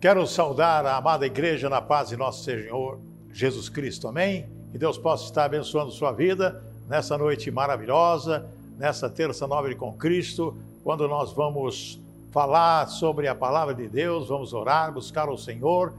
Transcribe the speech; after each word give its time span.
Quero 0.00 0.24
saudar 0.28 0.86
a 0.86 0.96
amada 0.96 1.26
igreja 1.26 1.68
na 1.68 1.82
paz 1.82 2.10
de 2.10 2.16
nosso 2.16 2.44
Senhor 2.44 3.00
Jesus 3.32 3.68
Cristo. 3.68 4.06
Amém? 4.06 4.46
Que 4.70 4.78
Deus 4.78 4.96
possa 4.96 5.24
estar 5.24 5.46
abençoando 5.46 5.90
sua 5.90 6.12
vida 6.12 6.62
nessa 6.88 7.18
noite 7.18 7.50
maravilhosa, 7.50 8.46
nessa 8.78 9.10
terça 9.10 9.44
nobre 9.48 9.74
com 9.74 9.92
Cristo, 9.92 10.56
quando 10.84 11.08
nós 11.08 11.32
vamos 11.32 11.98
falar 12.30 12.86
sobre 12.86 13.26
a 13.26 13.34
palavra 13.34 13.74
de 13.74 13.88
Deus, 13.88 14.28
vamos 14.28 14.52
orar, 14.52 14.92
buscar 14.92 15.28
o 15.28 15.36
Senhor 15.36 15.92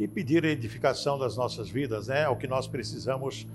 e 0.00 0.08
pedir 0.08 0.44
a 0.44 0.48
edificação 0.48 1.16
das 1.16 1.36
nossas 1.36 1.68
vidas, 1.68 2.08
né? 2.08 2.22
É 2.22 2.28
o 2.28 2.34
que 2.34 2.48
nós 2.48 2.66
precisamos 2.66 3.46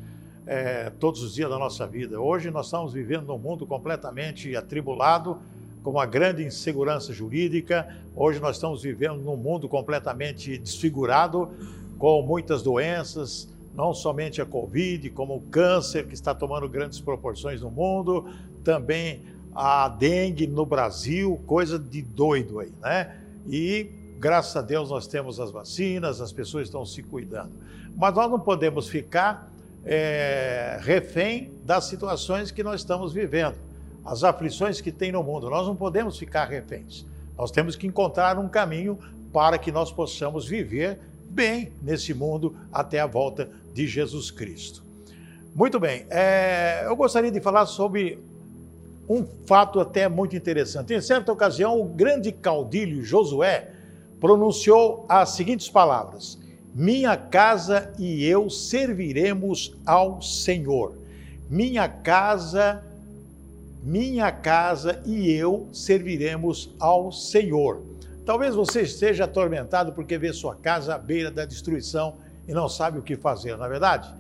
é, 0.48 0.94
todos 0.98 1.22
os 1.22 1.34
dias 1.34 1.50
da 1.50 1.60
nossa 1.60 1.86
vida. 1.86 2.22
Hoje 2.22 2.50
nós 2.50 2.68
estamos 2.68 2.94
vivendo 2.94 3.26
num 3.26 3.38
mundo 3.38 3.68
completamente 3.68 4.56
atribulado, 4.56 5.38
com 5.84 5.92
uma 5.92 6.06
grande 6.06 6.44
insegurança 6.44 7.14
jurídica. 7.14 7.88
Hoje 8.16 8.40
nós 8.40 8.56
estamos 8.58 8.84
vivendo 8.84 9.18
num 9.18 9.38
mundo 9.38 9.68
completamente 9.68 10.58
desfigurado, 10.58 11.50
com 11.98 12.22
muitas 12.22 12.62
doenças, 12.62 13.48
não 13.76 13.94
somente 13.94 14.42
a 14.42 14.46
Covid, 14.46 15.10
como 15.12 15.36
o 15.36 15.42
câncer, 15.42 16.08
que 16.08 16.14
está 16.14 16.34
tomando 16.34 16.68
grandes 16.68 17.00
proporções 17.00 17.62
no 17.62 17.70
mundo, 17.70 18.30
também 18.64 19.22
a 19.56 19.90
dengue 19.90 20.48
no 20.48 20.66
Brasil, 20.66 21.40
coisa 21.46 21.78
de 21.80 22.02
doido 22.02 22.60
aí, 22.60 22.72
né? 22.82 23.18
E 23.48 23.90
graças 24.20 24.56
a 24.56 24.62
Deus 24.62 24.90
nós 24.90 25.08
temos 25.08 25.40
as 25.40 25.52
vacinas, 25.52 26.22
as 26.22 26.32
pessoas 26.32 26.68
estão 26.68 26.86
se 26.86 27.02
cuidando. 27.02 27.52
Mas 27.96 28.14
nós 28.14 28.30
não 28.30 28.40
podemos 28.40 28.88
ficar 28.88 29.52
é, 29.86 30.78
refém 30.82 31.52
das 31.66 31.86
situações 31.86 32.52
que 32.52 32.64
nós 32.64 32.82
estamos 32.82 33.12
vivendo 33.14 33.56
as 34.10 34.24
aflições 34.24 34.82
que 34.82 34.92
tem 34.92 35.12
no 35.12 35.24
mundo. 35.24 35.50
Nós 35.52 35.68
não 35.68 35.76
podemos 35.76 36.18
ficar 36.18 36.46
reféns. 36.46 37.06
Nós 37.38 37.52
temos 37.52 37.76
que 37.76 37.86
encontrar 37.86 38.40
um 38.40 38.50
caminho 38.50 38.98
para 39.32 39.58
que 39.60 39.72
nós 39.72 39.92
possamos 39.92 40.48
viver 40.48 41.00
bem 41.30 41.72
nesse 41.80 42.12
mundo 42.12 42.56
até 42.74 43.00
a 43.00 43.06
volta 43.06 43.48
de 43.72 43.86
Jesus 43.86 44.32
Cristo. 44.32 44.84
Muito 45.54 45.80
bem, 45.80 46.08
é, 46.10 46.84
eu 46.86 46.96
gostaria 46.96 47.32
de 47.32 47.40
falar 47.40 47.68
sobre 47.68 48.18
um 49.08 49.26
fato 49.46 49.80
até 49.80 50.10
muito 50.10 50.36
interessante. 50.36 50.94
Em 50.94 51.02
certa 51.02 51.32
ocasião, 51.32 51.80
o 51.80 51.86
grande 51.86 52.32
caudilho 52.32 53.04
Josué 53.04 53.70
pronunciou 54.20 55.06
as 55.08 55.30
seguintes 55.30 55.70
palavras: 55.70 56.40
Minha 56.74 57.16
casa 57.16 57.94
e 58.00 58.26
eu 58.26 58.50
serviremos 58.50 59.76
ao 59.86 60.20
Senhor. 60.20 60.98
Minha 61.48 61.88
casa 61.88 62.84
minha 63.84 64.32
casa 64.32 65.02
e 65.06 65.32
eu 65.32 65.68
serviremos 65.72 66.70
ao 66.80 67.12
Senhor. 67.12 67.82
Talvez 68.26 68.54
você 68.54 68.82
esteja 68.82 69.24
atormentado 69.24 69.92
porque 69.94 70.18
vê 70.18 70.32
sua 70.32 70.56
casa 70.56 70.96
à 70.96 70.98
beira 70.98 71.32
da 71.32 71.46
destruição 71.46 72.16
e 72.48 72.54
não 72.54 72.70
sabe 72.70 73.00
o 73.00 73.02
que 73.02 73.16
fazer, 73.16 73.58
não 73.58 73.66
é 73.66 73.70
verdade? 73.70 74.14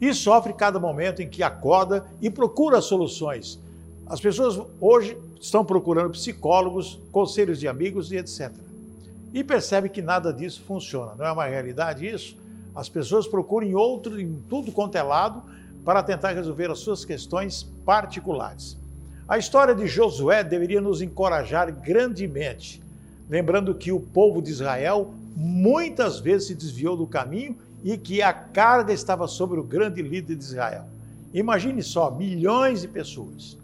E 0.00 0.14
sofre 0.14 0.52
cada 0.52 0.78
momento 0.78 1.20
em 1.22 1.28
que 1.28 1.42
acorda 1.42 2.04
e 2.20 2.30
procura 2.30 2.80
soluções. 2.80 3.58
As 4.06 4.20
pessoas 4.20 4.60
hoje 4.80 5.16
estão 5.40 5.64
procurando 5.64 6.10
psicólogos, 6.10 6.98
conselhos 7.10 7.58
de 7.58 7.66
amigos 7.66 8.12
e 8.12 8.16
etc. 8.16 8.52
E 9.34 9.42
percebe 9.42 9.88
que 9.88 10.00
nada 10.00 10.32
disso 10.32 10.62
funciona. 10.66 11.14
Não 11.16 11.26
é 11.26 11.32
uma 11.32 11.46
realidade 11.46 12.06
isso? 12.06 12.36
As 12.74 12.88
pessoas 12.88 13.26
procuram 13.26 13.66
em 13.66 13.74
outro, 13.74 14.20
em 14.20 14.40
tudo 14.48 14.70
quanto 14.70 14.96
é 14.96 15.02
lado, 15.02 15.42
para 15.84 16.02
tentar 16.02 16.32
resolver 16.32 16.70
as 16.70 16.78
suas 16.78 17.04
questões 17.04 17.64
particulares. 17.84 18.77
A 19.28 19.36
história 19.36 19.74
de 19.74 19.86
Josué 19.86 20.42
deveria 20.42 20.80
nos 20.80 21.02
encorajar 21.02 21.70
grandemente, 21.70 22.82
lembrando 23.28 23.74
que 23.74 23.92
o 23.92 24.00
povo 24.00 24.40
de 24.40 24.50
Israel 24.50 25.12
muitas 25.36 26.18
vezes 26.18 26.48
se 26.48 26.54
desviou 26.54 26.96
do 26.96 27.06
caminho 27.06 27.54
e 27.84 27.98
que 27.98 28.22
a 28.22 28.32
carga 28.32 28.90
estava 28.90 29.28
sobre 29.28 29.60
o 29.60 29.62
grande 29.62 30.00
líder 30.00 30.34
de 30.34 30.44
Israel. 30.44 30.84
Imagine 31.34 31.82
só, 31.82 32.10
milhões 32.10 32.80
de 32.80 32.88
pessoas 32.88 33.58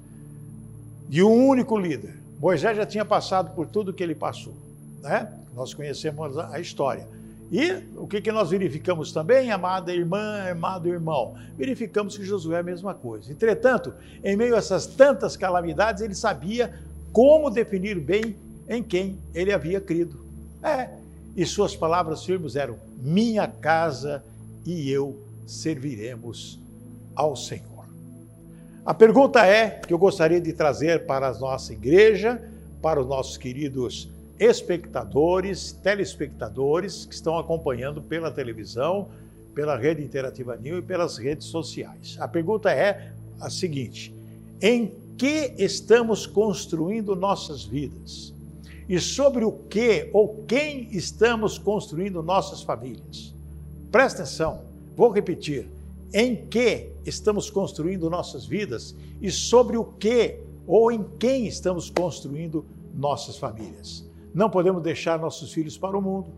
de 1.08 1.22
um 1.22 1.46
único 1.46 1.78
líder. 1.78 2.14
Moisés 2.38 2.76
já 2.76 2.84
tinha 2.84 3.04
passado 3.04 3.54
por 3.54 3.66
tudo 3.66 3.92
que 3.92 4.02
ele 4.02 4.14
passou, 4.14 4.54
né? 5.00 5.32
Nós 5.54 5.72
conhecemos 5.72 6.36
a 6.36 6.60
história. 6.60 7.06
E 7.54 7.84
o 7.96 8.08
que, 8.08 8.20
que 8.20 8.32
nós 8.32 8.50
verificamos 8.50 9.12
também, 9.12 9.52
amada 9.52 9.94
irmã, 9.94 10.50
amado 10.50 10.88
irmão? 10.88 11.36
Verificamos 11.56 12.16
que 12.16 12.24
Josué 12.24 12.56
é 12.56 12.58
a 12.58 12.64
mesma 12.64 12.94
coisa. 12.94 13.30
Entretanto, 13.30 13.94
em 14.24 14.36
meio 14.36 14.56
a 14.56 14.58
essas 14.58 14.86
tantas 14.86 15.36
calamidades, 15.36 16.02
ele 16.02 16.16
sabia 16.16 16.74
como 17.12 17.48
definir 17.48 18.00
bem 18.00 18.34
em 18.68 18.82
quem 18.82 19.20
ele 19.32 19.52
havia 19.52 19.80
crido. 19.80 20.18
É, 20.60 20.88
e 21.36 21.46
suas 21.46 21.76
palavras 21.76 22.24
firmes 22.24 22.56
eram: 22.56 22.76
Minha 23.00 23.46
casa 23.46 24.24
e 24.66 24.90
eu 24.90 25.16
serviremos 25.46 26.58
ao 27.14 27.36
Senhor. 27.36 27.84
A 28.84 28.92
pergunta 28.92 29.46
é 29.46 29.70
que 29.70 29.94
eu 29.94 29.98
gostaria 29.98 30.40
de 30.40 30.52
trazer 30.52 31.06
para 31.06 31.28
a 31.28 31.38
nossa 31.38 31.72
igreja, 31.72 32.42
para 32.82 33.00
os 33.00 33.06
nossos 33.06 33.36
queridos 33.36 34.08
espectadores, 34.38 35.72
telespectadores 35.72 37.06
que 37.06 37.14
estão 37.14 37.38
acompanhando 37.38 38.02
pela 38.02 38.30
televisão, 38.30 39.08
pela 39.54 39.76
rede 39.76 40.02
Interativa 40.02 40.56
New 40.56 40.78
e 40.78 40.82
pelas 40.82 41.16
redes 41.16 41.46
sociais. 41.46 42.16
A 42.18 42.26
pergunta 42.26 42.70
é 42.70 43.12
a 43.40 43.48
seguinte: 43.48 44.12
em 44.60 44.92
que 45.16 45.54
estamos 45.58 46.26
construindo 46.26 47.14
nossas 47.14 47.64
vidas? 47.64 48.32
E 48.86 49.00
sobre 49.00 49.44
o 49.44 49.52
que 49.52 50.10
ou 50.12 50.44
quem 50.46 50.88
estamos 50.90 51.56
construindo 51.56 52.22
nossas 52.22 52.62
famílias? 52.62 53.32
Presta 53.90 54.22
atenção, 54.22 54.60
vou 54.94 55.10
repetir. 55.10 55.66
Em 56.12 56.36
que 56.36 56.90
estamos 57.04 57.50
construindo 57.50 58.10
nossas 58.10 58.44
vidas 58.44 58.94
e 59.22 59.30
sobre 59.30 59.76
o 59.76 59.84
que 59.84 60.38
ou 60.66 60.92
em 60.92 61.02
quem 61.18 61.46
estamos 61.46 61.88
construindo 61.90 62.64
nossas 62.94 63.36
famílias? 63.36 64.04
Não 64.34 64.50
podemos 64.50 64.82
deixar 64.82 65.18
nossos 65.18 65.52
filhos 65.52 65.78
para 65.78 65.96
o 65.96 66.02
mundo. 66.02 66.32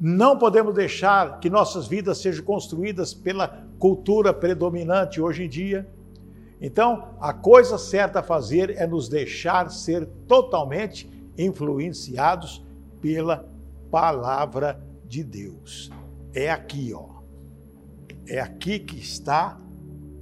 Não 0.00 0.38
podemos 0.38 0.72
deixar 0.72 1.40
que 1.40 1.50
nossas 1.50 1.88
vidas 1.88 2.18
sejam 2.18 2.44
construídas 2.44 3.12
pela 3.12 3.66
cultura 3.78 4.32
predominante 4.32 5.20
hoje 5.20 5.44
em 5.44 5.48
dia. 5.48 5.88
Então, 6.60 7.16
a 7.20 7.32
coisa 7.32 7.76
certa 7.76 8.20
a 8.20 8.22
fazer 8.22 8.70
é 8.70 8.86
nos 8.86 9.08
deixar 9.08 9.70
ser 9.70 10.06
totalmente 10.28 11.10
influenciados 11.36 12.64
pela 13.00 13.48
palavra 13.90 14.80
de 15.06 15.24
Deus. 15.24 15.90
É 16.32 16.50
aqui, 16.50 16.92
ó. 16.94 17.16
É 18.28 18.40
aqui 18.40 18.78
que 18.78 18.98
está 18.98 19.58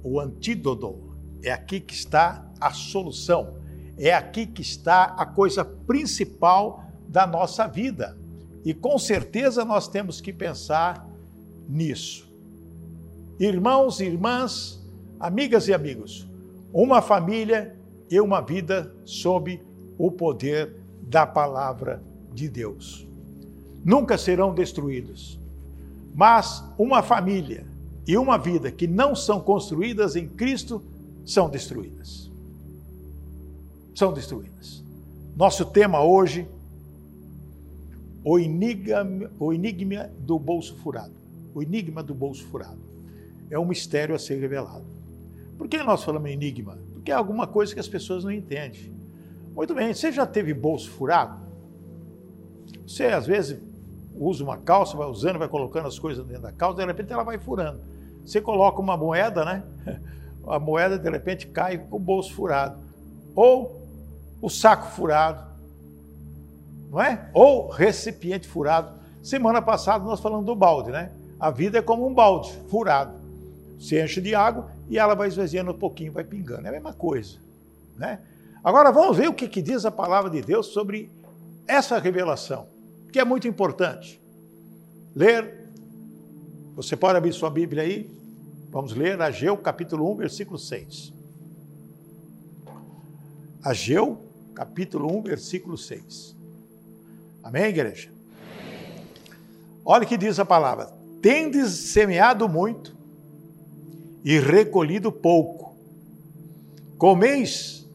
o 0.03 0.19
antídoto. 0.19 1.15
É 1.43 1.51
aqui 1.51 1.79
que 1.79 1.93
está 1.93 2.45
a 2.59 2.71
solução. 2.71 3.64
É 3.97 4.13
aqui 4.13 4.45
que 4.45 4.61
está 4.61 5.05
a 5.17 5.25
coisa 5.25 5.63
principal 5.63 6.83
da 7.07 7.25
nossa 7.25 7.67
vida. 7.67 8.17
E 8.63 8.73
com 8.73 8.97
certeza 8.97 9.63
nós 9.63 9.87
temos 9.87 10.19
que 10.19 10.33
pensar 10.33 11.07
nisso. 11.67 12.27
Irmãos 13.39 13.99
e 13.99 14.05
irmãs, 14.05 14.83
amigas 15.19 15.67
e 15.67 15.73
amigos, 15.73 16.27
uma 16.73 17.01
família 17.01 17.75
e 18.09 18.19
uma 18.19 18.41
vida 18.41 18.93
sob 19.05 19.61
o 19.97 20.11
poder 20.11 20.75
da 21.01 21.25
palavra 21.25 22.01
de 22.33 22.49
Deus. 22.49 23.07
Nunca 23.83 24.17
serão 24.17 24.53
destruídos. 24.53 25.39
Mas 26.13 26.63
uma 26.77 27.03
família 27.03 27.65
e 28.07 28.17
uma 28.17 28.37
vida 28.37 28.71
que 28.71 28.87
não 28.87 29.15
são 29.15 29.39
construídas 29.39 30.15
em 30.15 30.27
Cristo 30.27 30.81
são 31.25 31.49
destruídas 31.49 32.24
são 33.95 34.11
destruídas. 34.13 34.83
Nosso 35.35 35.65
tema 35.65 36.03
hoje, 36.03 36.47
o 38.23 38.37
enigma, 38.37 39.31
o 39.39 39.53
enigma 39.53 40.09
do 40.19 40.37
bolso 40.37 40.75
furado. 40.75 41.13
O 41.53 41.63
enigma 41.63 42.03
do 42.03 42.13
bolso 42.13 42.43
furado. 42.45 42.79
É 43.49 43.57
um 43.57 43.65
mistério 43.65 44.13
a 44.13 44.19
ser 44.19 44.39
revelado. 44.39 44.83
Por 45.57 45.67
que 45.67 45.81
nós 45.81 46.03
falamos 46.03 46.29
enigma? 46.29 46.77
Porque 46.93 47.11
é 47.11 47.15
alguma 47.15 47.47
coisa 47.47 47.73
que 47.73 47.79
as 47.79 47.87
pessoas 47.87 48.23
não 48.23 48.31
entendem. 48.31 48.93
Muito 49.55 49.73
bem, 49.73 49.93
você 49.93 50.11
já 50.11 50.25
teve 50.25 50.53
bolso 50.53 50.89
furado? 50.89 51.39
Você 52.85 53.05
às 53.05 53.25
vezes 53.25 53.57
usa 54.17 54.43
uma 54.43 54.57
calça, 54.57 54.97
vai 54.97 55.07
usando, 55.07 55.39
vai 55.39 55.47
colocando 55.47 55.87
as 55.87 55.97
coisas 55.97 56.25
dentro 56.25 56.43
da 56.43 56.51
calça, 56.51 56.77
de 56.77 56.85
repente 56.85 57.13
ela 57.13 57.23
vai 57.23 57.37
furando. 57.37 57.79
Você 58.25 58.41
coloca 58.41 58.81
uma 58.81 58.97
moeda, 58.97 59.45
né? 59.45 59.63
A 60.47 60.59
moeda 60.59 60.99
de 60.99 61.09
repente 61.09 61.47
cai 61.47 61.79
com 61.79 61.95
o 61.97 61.99
bolso 61.99 62.31
furado. 62.33 62.77
Ou 63.35 63.84
o 64.45 64.49
saco 64.49 64.91
furado, 64.91 65.43
não 66.91 67.01
é? 67.01 67.31
Ou 67.33 67.67
recipiente 67.67 68.47
furado. 68.47 68.93
Semana 69.23 69.59
passada 69.59 70.05
nós 70.05 70.19
falamos 70.19 70.45
do 70.45 70.55
balde, 70.55 70.91
né? 70.91 71.11
A 71.39 71.49
vida 71.49 71.79
é 71.79 71.81
como 71.81 72.05
um 72.05 72.13
balde 72.13 72.53
furado. 72.69 73.17
Você 73.79 74.03
enche 74.03 74.21
de 74.21 74.35
água 74.35 74.69
e 74.87 74.99
ela 74.99 75.15
vai 75.15 75.29
esvaziando 75.29 75.71
um 75.71 75.77
pouquinho, 75.79 76.11
vai 76.11 76.23
pingando. 76.23 76.67
É 76.67 76.69
a 76.69 76.73
mesma 76.73 76.93
coisa, 76.93 77.39
né? 77.97 78.19
Agora 78.63 78.91
vamos 78.91 79.17
ver 79.17 79.27
o 79.27 79.33
que, 79.33 79.47
que 79.47 79.63
diz 79.63 79.83
a 79.83 79.89
palavra 79.89 80.29
de 80.29 80.43
Deus 80.43 80.67
sobre 80.67 81.09
essa 81.67 81.97
revelação. 81.97 82.67
que 83.11 83.19
é 83.19 83.25
muito 83.25 83.47
importante. 83.47 84.21
Ler, 85.15 85.71
você 86.75 86.95
pode 86.95 87.17
abrir 87.17 87.33
sua 87.33 87.49
Bíblia 87.49 87.81
aí, 87.81 88.11
vamos 88.69 88.93
ler 88.93 89.19
Ageu 89.19 89.57
capítulo 89.57 90.11
1, 90.11 90.17
versículo 90.17 90.59
6. 90.59 91.11
Ageu 93.63 94.24
capítulo 94.55 95.15
1, 95.19 95.21
versículo 95.21 95.77
6. 95.77 96.33
Amém, 97.43 97.65
igreja? 97.65 98.09
Olha 99.83 100.05
o 100.05 100.07
que 100.07 100.17
diz 100.17 100.39
a 100.39 100.45
palavra: 100.45 100.91
Tendes 101.21 101.71
semeado 101.71 102.47
muito 102.47 102.95
e 104.23 104.39
recolhido 104.39 105.11
pouco. 105.11 105.75
Comeis, 106.97 107.85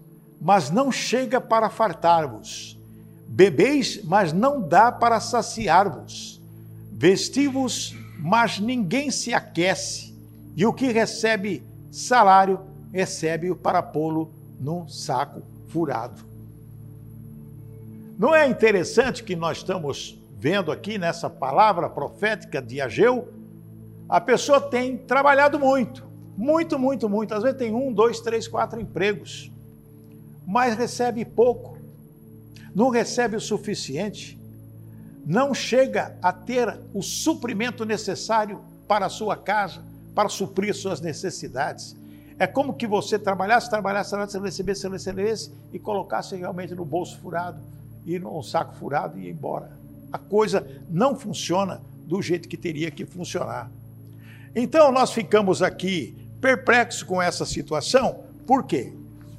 mas 0.40 0.70
não 0.70 0.92
chega 0.92 1.40
para 1.40 1.70
fartar-vos. 1.70 2.78
Bebeis, 3.26 4.04
mas 4.04 4.32
não 4.32 4.60
dá 4.60 4.92
para 4.92 5.18
saciar-vos. 5.18 6.40
Vesti-vos, 6.92 7.96
mas 8.18 8.60
ninguém 8.60 9.10
se 9.10 9.32
aquece. 9.32 10.14
E 10.54 10.66
o 10.66 10.72
que 10.72 10.92
recebe 10.92 11.64
salário, 11.90 12.60
recebe-o 12.92 13.56
para 13.56 13.82
pô-lo 13.82 14.30
num 14.60 14.86
saco 14.88 15.42
furado. 15.68 16.29
Não 18.20 18.34
é 18.34 18.46
interessante 18.46 19.24
que 19.24 19.34
nós 19.34 19.56
estamos 19.56 20.22
vendo 20.38 20.70
aqui 20.70 20.98
nessa 20.98 21.30
palavra 21.30 21.88
profética 21.88 22.60
de 22.60 22.78
Ageu, 22.78 23.32
a 24.06 24.20
pessoa 24.20 24.60
tem 24.60 24.98
trabalhado 24.98 25.58
muito, 25.58 26.06
muito, 26.36 26.78
muito, 26.78 27.08
muito. 27.08 27.32
Às 27.32 27.42
vezes 27.42 27.56
tem 27.56 27.74
um, 27.74 27.90
dois, 27.90 28.20
três, 28.20 28.46
quatro 28.46 28.78
empregos, 28.78 29.50
mas 30.46 30.76
recebe 30.76 31.24
pouco, 31.24 31.78
não 32.74 32.90
recebe 32.90 33.36
o 33.36 33.40
suficiente, 33.40 34.38
não 35.24 35.54
chega 35.54 36.14
a 36.20 36.30
ter 36.30 36.78
o 36.92 37.00
suprimento 37.00 37.86
necessário 37.86 38.60
para 38.86 39.06
a 39.06 39.08
sua 39.08 39.34
casa, 39.34 39.82
para 40.14 40.28
suprir 40.28 40.74
suas 40.74 41.00
necessidades. 41.00 41.96
É 42.38 42.46
como 42.46 42.74
que 42.74 42.86
você 42.86 43.18
trabalhasse, 43.18 43.70
trabalhasse, 43.70 44.10
trabalhasse, 44.10 44.38
recebesse, 44.38 44.86
recebesse 44.90 45.52
e 45.72 45.78
colocasse 45.78 46.36
realmente 46.36 46.74
no 46.74 46.84
bolso 46.84 47.18
furado 47.18 47.79
e 48.04 48.18
num 48.18 48.42
saco 48.42 48.74
furado 48.74 49.18
e 49.18 49.26
ir 49.26 49.30
embora 49.30 49.80
a 50.12 50.18
coisa 50.18 50.66
não 50.88 51.14
funciona 51.14 51.80
do 52.06 52.20
jeito 52.20 52.48
que 52.48 52.56
teria 52.56 52.90
que 52.90 53.06
funcionar. 53.06 53.70
Então 54.54 54.90
nós 54.90 55.12
ficamos 55.12 55.62
aqui 55.62 56.16
perplexos 56.40 57.02
com 57.02 57.22
essa 57.22 57.46
situação. 57.46 58.20
Por 58.46 58.64
quê? 58.64 58.92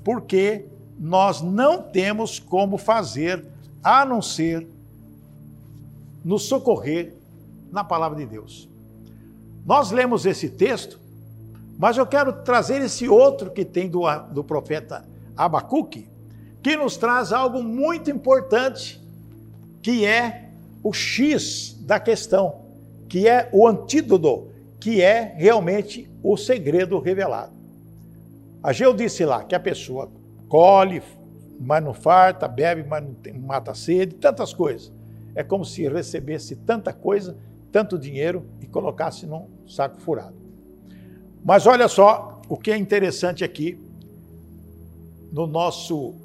Porque 0.03 0.65
nós 0.97 1.41
não 1.41 1.81
temos 1.81 2.39
como 2.39 2.77
fazer 2.77 3.43
a 3.83 4.05
não 4.05 4.21
ser 4.21 4.65
nos 6.23 6.43
socorrer 6.43 7.13
na 7.71 7.83
palavra 7.83 8.17
de 8.17 8.25
Deus. 8.25 8.69
Nós 9.65 9.91
lemos 9.91 10.25
esse 10.25 10.49
texto, 10.49 10.99
mas 11.77 11.97
eu 11.97 12.05
quero 12.05 12.31
trazer 12.43 12.81
esse 12.81 13.09
outro 13.09 13.51
que 13.51 13.65
tem 13.65 13.89
do, 13.89 14.03
do 14.31 14.43
profeta 14.43 15.05
Abacuque, 15.35 16.07
que 16.61 16.75
nos 16.75 16.97
traz 16.97 17.31
algo 17.31 17.63
muito 17.63 18.09
importante, 18.11 19.01
que 19.81 20.05
é 20.05 20.49
o 20.83 20.93
X 20.93 21.75
da 21.81 21.99
questão, 21.99 22.61
que 23.09 23.27
é 23.27 23.49
o 23.51 23.67
antídoto, 23.67 24.47
que 24.79 25.01
é 25.01 25.33
realmente 25.35 26.09
o 26.23 26.37
segredo 26.37 26.99
revelado. 26.99 27.51
Ageu 28.63 28.93
disse 28.93 29.25
lá 29.25 29.43
que 29.43 29.55
a 29.55 29.59
pessoa 29.59 30.09
colhe, 30.47 31.01
mas 31.59 31.83
não 31.83 31.93
farta, 31.93 32.47
bebe, 32.47 32.83
mas 32.87 33.03
não 33.03 33.13
tem, 33.13 33.33
mata 33.33 33.71
a 33.71 33.75
sede, 33.75 34.15
tantas 34.15 34.53
coisas. 34.53 34.91
É 35.35 35.43
como 35.43 35.65
se 35.65 35.87
recebesse 35.87 36.55
tanta 36.55 36.93
coisa, 36.93 37.37
tanto 37.71 37.97
dinheiro 37.97 38.45
e 38.59 38.67
colocasse 38.67 39.25
num 39.25 39.47
saco 39.67 39.99
furado. 39.99 40.35
Mas 41.43 41.65
olha 41.65 41.87
só 41.87 42.41
o 42.47 42.57
que 42.57 42.71
é 42.71 42.77
interessante 42.77 43.43
aqui 43.43 43.79
no 45.31 45.47
nosso 45.47 46.15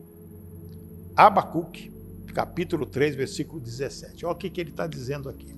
Abacuque, 1.16 1.90
capítulo 2.34 2.84
3, 2.84 3.16
versículo 3.16 3.58
17. 3.58 4.26
Olha 4.26 4.34
o 4.34 4.36
que, 4.36 4.50
que 4.50 4.60
ele 4.60 4.70
está 4.70 4.86
dizendo 4.86 5.30
aqui. 5.30 5.56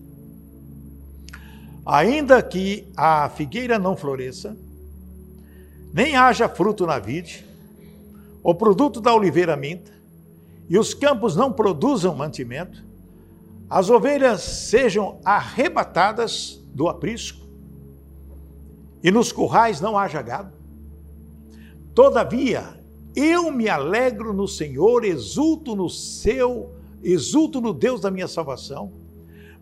Ainda 1.85 2.41
que 2.41 2.87
a 2.97 3.29
figueira 3.29 3.77
não 3.77 3.97
floresça, 3.97 4.57
nem 5.93 6.15
haja 6.15 6.49
fruto 6.49 6.87
na 6.87 7.01
vide, 7.01 7.45
o 8.41 8.55
produto 8.55 9.01
da 9.01 9.13
oliveira 9.13 9.57
minta, 9.57 9.91
e 10.69 10.79
os 10.79 10.95
campos 10.95 11.35
não 11.35 11.53
produzam 11.53 12.15
mantimento, 12.15 12.85
as 13.69 13.91
ovelhas 13.91 14.43
sejam 14.43 15.19
arrebatadas 15.25 16.63
do 16.73 16.89
aprisco, 16.89 17.45
e 19.03 19.11
nos 19.11 19.33
currais 19.33 19.81
não 19.81 19.99
haja 19.99 20.23
gado. 20.23 20.53
Todavia, 21.95 22.78
eu 23.19 23.51
me 23.51 23.69
alegro 23.69 24.33
no 24.33 24.47
Senhor, 24.47 25.05
exulto 25.05 25.75
no 25.75 25.91
seu, 25.91 26.71
exulto 27.03 27.61
no 27.61 27.75
Deus 27.75 28.01
da 28.01 28.13
minha 28.13 28.29
salvação, 28.29 28.93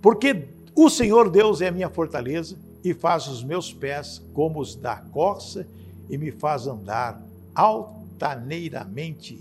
porque 0.03 0.49
o 0.75 0.91
Senhor 0.91 1.31
Deus 1.31 1.63
é 1.63 1.69
a 1.69 1.73
minha 1.73 1.89
fortaleza 1.89 2.59
e 2.85 2.93
faz 2.93 3.27
os 3.27 3.43
meus 3.43 3.73
pés 3.73 4.23
como 4.35 4.61
os 4.61 4.77
da 4.77 4.97
corça 4.97 5.67
e 6.11 6.19
me 6.19 6.31
faz 6.31 6.67
andar 6.67 7.23
altaneiramente. 7.55 9.41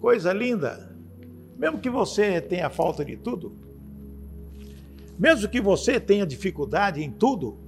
Coisa 0.00 0.32
linda! 0.32 0.90
Mesmo 1.58 1.78
que 1.78 1.90
você 1.90 2.40
tenha 2.40 2.70
falta 2.70 3.04
de 3.04 3.18
tudo, 3.18 3.52
mesmo 5.18 5.46
que 5.46 5.60
você 5.60 6.00
tenha 6.00 6.24
dificuldade 6.24 7.02
em 7.02 7.10
tudo, 7.10 7.58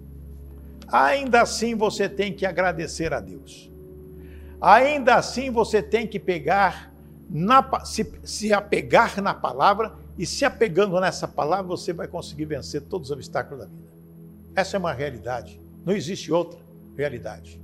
ainda 0.89 1.43
assim 1.43 1.75
você 1.75 2.09
tem 2.09 2.33
que 2.33 2.47
agradecer 2.47 3.13
a 3.13 3.21
Deus 3.21 3.71
ainda 4.63 5.17
assim 5.17 5.51
você 5.51 5.83
tem 5.83 6.07
que 6.07 6.21
pegar, 6.21 6.93
na, 7.29 7.85
se, 7.85 8.11
se 8.23 8.53
apegar 8.53 9.21
na 9.21 9.35
palavra, 9.35 9.93
e 10.17 10.27
se 10.27 10.45
apegando 10.45 11.01
nessa 11.01 11.27
palavra, 11.27 11.67
você 11.67 11.93
vai 11.93 12.07
conseguir 12.07 12.45
vencer 12.45 12.83
todos 12.83 13.11
os 13.11 13.17
obstáculos 13.17 13.61
da 13.61 13.67
vida. 13.67 13.91
Essa 14.55 14.77
é 14.77 14.79
uma 14.79 14.93
realidade, 14.93 15.61
não 15.85 15.95
existe 15.95 16.31
outra 16.31 16.61
realidade. 16.97 17.61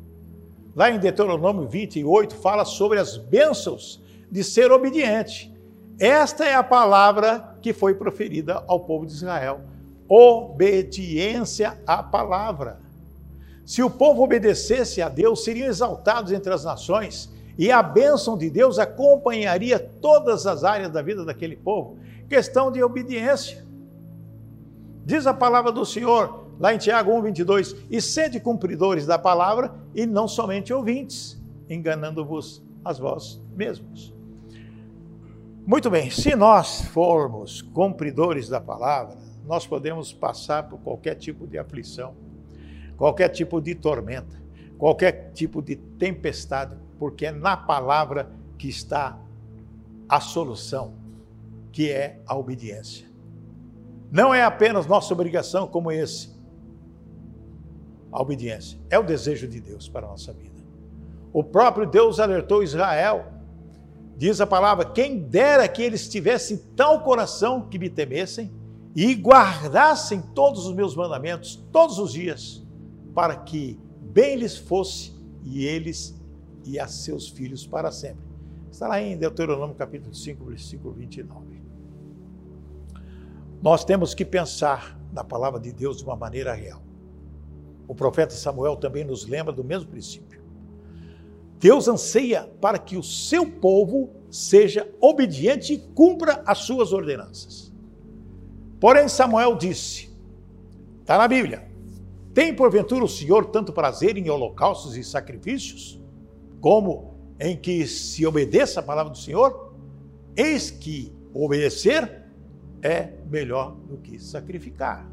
Lá 0.74 0.90
em 0.90 0.98
Deuteronômio 0.98 1.68
28 1.68 2.34
fala 2.36 2.64
sobre 2.64 2.98
as 2.98 3.16
bênçãos 3.16 4.02
de 4.30 4.42
ser 4.42 4.70
obediente. 4.70 5.52
Esta 5.98 6.44
é 6.44 6.54
a 6.54 6.62
palavra 6.62 7.56
que 7.60 7.72
foi 7.72 7.94
proferida 7.94 8.62
ao 8.66 8.80
povo 8.80 9.04
de 9.04 9.12
Israel. 9.12 9.60
Obediência 10.08 11.78
à 11.86 12.02
palavra. 12.02 12.80
Se 13.68 13.82
o 13.82 13.90
povo 13.90 14.22
obedecesse 14.22 15.02
a 15.02 15.10
Deus, 15.10 15.44
seriam 15.44 15.68
exaltados 15.68 16.32
entre 16.32 16.50
as 16.50 16.64
nações 16.64 17.30
e 17.58 17.70
a 17.70 17.82
bênção 17.82 18.34
de 18.34 18.48
Deus 18.48 18.78
acompanharia 18.78 19.78
todas 19.78 20.46
as 20.46 20.64
áreas 20.64 20.90
da 20.90 21.02
vida 21.02 21.22
daquele 21.22 21.54
povo. 21.54 21.98
Questão 22.30 22.72
de 22.72 22.82
obediência. 22.82 23.62
Diz 25.04 25.26
a 25.26 25.34
palavra 25.34 25.70
do 25.70 25.84
Senhor, 25.84 26.46
lá 26.58 26.72
em 26.72 26.78
Tiago 26.78 27.12
1, 27.12 27.20
22, 27.20 27.76
e 27.90 28.00
sede 28.00 28.40
cumpridores 28.40 29.04
da 29.04 29.18
palavra 29.18 29.74
e 29.94 30.06
não 30.06 30.26
somente 30.26 30.72
ouvintes, 30.72 31.38
enganando-vos 31.68 32.62
as 32.82 32.98
vós 32.98 33.38
mesmos. 33.54 34.14
Muito 35.66 35.90
bem, 35.90 36.10
se 36.10 36.34
nós 36.34 36.80
formos 36.86 37.60
cumpridores 37.60 38.48
da 38.48 38.62
palavra, 38.62 39.14
nós 39.44 39.66
podemos 39.66 40.10
passar 40.10 40.70
por 40.70 40.78
qualquer 40.78 41.16
tipo 41.16 41.46
de 41.46 41.58
aflição 41.58 42.27
qualquer 42.98 43.28
tipo 43.28 43.60
de 43.60 43.76
tormenta, 43.76 44.36
qualquer 44.76 45.30
tipo 45.32 45.62
de 45.62 45.76
tempestade, 45.76 46.76
porque 46.98 47.26
é 47.26 47.32
na 47.32 47.56
palavra 47.56 48.28
que 48.58 48.68
está 48.68 49.16
a 50.08 50.20
solução, 50.20 50.94
que 51.70 51.90
é 51.90 52.20
a 52.26 52.36
obediência. 52.36 53.06
Não 54.10 54.34
é 54.34 54.42
apenas 54.42 54.86
nossa 54.86 55.14
obrigação 55.14 55.68
como 55.68 55.92
esse, 55.92 56.36
a 58.10 58.20
obediência, 58.20 58.78
é 58.90 58.98
o 58.98 59.04
desejo 59.04 59.46
de 59.46 59.60
Deus 59.60 59.88
para 59.88 60.06
a 60.06 60.10
nossa 60.10 60.32
vida. 60.32 60.58
O 61.32 61.44
próprio 61.44 61.86
Deus 61.86 62.18
alertou 62.18 62.64
Israel, 62.64 63.26
diz 64.16 64.40
a 64.40 64.46
palavra: 64.46 64.86
quem 64.86 65.20
dera 65.20 65.68
que 65.68 65.82
eles 65.82 66.08
tivessem 66.08 66.56
tal 66.74 67.02
coração 67.02 67.68
que 67.68 67.78
me 67.78 67.88
temessem 67.88 68.50
e 68.96 69.14
guardassem 69.14 70.20
todos 70.34 70.66
os 70.66 70.74
meus 70.74 70.96
mandamentos 70.96 71.62
todos 71.70 71.98
os 71.98 72.12
dias 72.12 72.66
para 73.14 73.36
que 73.36 73.78
bem 74.00 74.36
lhes 74.36 74.56
fosse 74.56 75.12
e 75.42 75.64
eles 75.64 76.18
e 76.64 76.78
a 76.78 76.86
seus 76.86 77.28
filhos 77.28 77.66
para 77.66 77.90
sempre. 77.90 78.24
Está 78.70 78.88
lá 78.88 79.00
em 79.00 79.16
Deuteronômio 79.16 79.74
capítulo 79.74 80.14
5, 80.14 80.44
versículo 80.44 80.92
29. 80.94 81.62
Nós 83.62 83.84
temos 83.84 84.14
que 84.14 84.24
pensar 84.24 84.98
na 85.12 85.24
palavra 85.24 85.58
de 85.58 85.72
Deus 85.72 85.98
de 85.98 86.04
uma 86.04 86.14
maneira 86.14 86.52
real. 86.52 86.82
O 87.88 87.94
profeta 87.94 88.34
Samuel 88.34 88.76
também 88.76 89.04
nos 89.04 89.26
lembra 89.26 89.52
do 89.52 89.64
mesmo 89.64 89.90
princípio. 89.90 90.42
Deus 91.58 91.88
anseia 91.88 92.44
para 92.60 92.78
que 92.78 92.96
o 92.96 93.02
seu 93.02 93.50
povo 93.50 94.10
seja 94.30 94.88
obediente 95.00 95.72
e 95.72 95.78
cumpra 95.78 96.42
as 96.46 96.58
suas 96.58 96.92
ordenanças. 96.92 97.72
Porém, 98.78 99.08
Samuel 99.08 99.56
disse: 99.56 100.08
está 101.00 101.18
na 101.18 101.26
Bíblia, 101.26 101.67
tem 102.38 102.54
porventura 102.54 103.04
o 103.04 103.08
Senhor 103.08 103.46
tanto 103.46 103.72
prazer 103.72 104.16
em 104.16 104.30
holocaustos 104.30 104.96
e 104.96 105.02
sacrifícios, 105.02 106.00
como 106.60 107.18
em 107.40 107.56
que 107.56 107.84
se 107.84 108.24
obedeça 108.24 108.78
a 108.78 108.82
palavra 108.84 109.10
do 109.10 109.18
Senhor? 109.18 109.74
Eis 110.36 110.70
que 110.70 111.12
obedecer 111.34 112.22
é 112.80 113.14
melhor 113.28 113.74
do 113.88 113.96
que 113.96 114.20
sacrificar. 114.20 115.10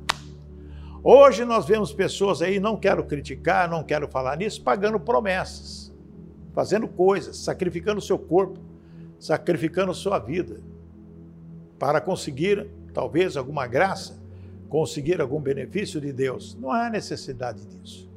Hoje 1.04 1.44
nós 1.46 1.66
vemos 1.66 1.92
pessoas 1.92 2.44
aí, 2.44 2.60
não 2.60 2.78
quero 2.78 3.04
criticar, 3.04 3.68
não 3.68 3.84
quero 3.84 4.08
falar 4.08 4.38
nisso, 4.38 4.62
pagando 4.62 5.00
promessas, 5.00 5.92
fazendo 6.54 6.88
coisas, 6.88 7.38
sacrificando 7.38 8.00
seu 8.02 8.20
corpo, 8.20 8.60
sacrificando 9.20 9.92
sua 9.96 10.20
vida, 10.20 10.62
para 11.80 12.00
conseguir 12.00 12.70
talvez 12.94 13.36
alguma 13.36 13.66
graça, 13.66 14.24
conseguir 14.70 15.22
algum 15.22 15.40
benefício 15.40 16.02
de 16.02 16.12
Deus. 16.12 16.58
Não 16.60 16.72
há 16.72 16.90
necessidade 16.90 17.66
disso. 17.66 18.10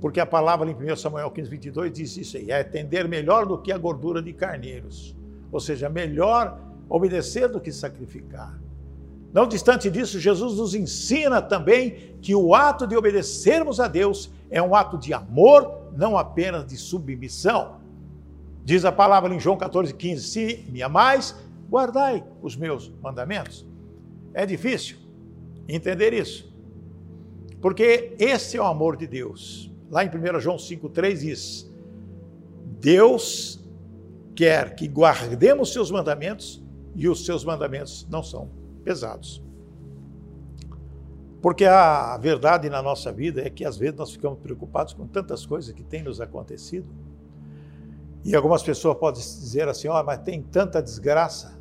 Porque 0.00 0.20
a 0.20 0.26
palavra 0.26 0.70
em 0.70 0.74
1 0.74 0.96
Samuel 0.96 1.30
15, 1.30 1.50
22 1.50 1.92
diz 1.92 2.16
isso 2.16 2.36
aí: 2.36 2.50
é 2.50 2.60
atender 2.60 3.08
melhor 3.08 3.46
do 3.46 3.58
que 3.58 3.72
a 3.72 3.78
gordura 3.78 4.20
de 4.20 4.32
carneiros. 4.32 5.16
Ou 5.50 5.60
seja, 5.60 5.88
melhor 5.88 6.60
obedecer 6.88 7.48
do 7.48 7.60
que 7.60 7.72
sacrificar. 7.72 8.60
Não 9.32 9.48
distante 9.48 9.90
disso, 9.90 10.20
Jesus 10.20 10.58
nos 10.58 10.74
ensina 10.74 11.42
também 11.42 12.16
que 12.20 12.34
o 12.34 12.54
ato 12.54 12.86
de 12.86 12.96
obedecermos 12.96 13.80
a 13.80 13.88
Deus 13.88 14.30
é 14.48 14.62
um 14.62 14.74
ato 14.74 14.96
de 14.96 15.12
amor, 15.12 15.90
não 15.96 16.16
apenas 16.16 16.66
de 16.66 16.76
submissão. 16.76 17.80
Diz 18.64 18.84
a 18.84 18.92
palavra 18.92 19.34
em 19.34 19.40
João 19.40 19.56
14,15: 19.56 20.18
Se 20.18 20.64
me 20.70 20.82
amais, 20.82 21.34
guardai 21.68 22.22
os 22.42 22.56
meus 22.56 22.92
mandamentos. 23.02 23.66
É 24.32 24.46
difícil 24.46 25.03
entender 25.68 26.12
isso, 26.12 26.52
porque 27.60 28.14
esse 28.18 28.56
é 28.56 28.60
o 28.60 28.64
amor 28.64 28.96
de 28.96 29.06
Deus. 29.06 29.70
Lá 29.90 30.04
em 30.04 30.08
1 30.08 30.40
João 30.40 30.56
5,3 30.56 31.18
diz: 31.18 31.74
Deus 32.80 33.58
quer 34.34 34.74
que 34.74 34.86
guardemos 34.86 35.72
seus 35.72 35.90
mandamentos 35.90 36.62
e 36.94 37.08
os 37.08 37.24
seus 37.24 37.44
mandamentos 37.44 38.06
não 38.10 38.22
são 38.22 38.50
pesados. 38.84 39.42
Porque 41.40 41.64
a 41.64 42.16
verdade 42.16 42.70
na 42.70 42.82
nossa 42.82 43.12
vida 43.12 43.42
é 43.42 43.50
que 43.50 43.64
às 43.64 43.76
vezes 43.76 43.96
nós 43.96 44.10
ficamos 44.10 44.38
preocupados 44.38 44.94
com 44.94 45.06
tantas 45.06 45.44
coisas 45.44 45.72
que 45.74 45.82
têm 45.82 46.02
nos 46.02 46.20
acontecido. 46.20 46.88
E 48.24 48.34
algumas 48.34 48.62
pessoas 48.62 48.96
podem 48.96 49.20
dizer 49.20 49.68
assim: 49.68 49.88
ó, 49.88 50.00
oh, 50.00 50.04
mas 50.04 50.20
tem 50.20 50.42
tanta 50.42 50.82
desgraça 50.82 51.58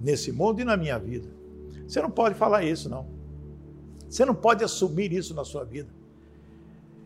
nesse 0.00 0.32
mundo 0.32 0.60
e 0.60 0.64
na 0.64 0.76
minha 0.76 0.98
vida. 0.98 1.28
Você 1.86 2.00
não 2.00 2.10
pode 2.10 2.34
falar 2.34 2.64
isso, 2.64 2.88
não. 2.88 3.17
Você 4.08 4.24
não 4.24 4.34
pode 4.34 4.64
assumir 4.64 5.12
isso 5.12 5.34
na 5.34 5.44
sua 5.44 5.64
vida. 5.64 5.88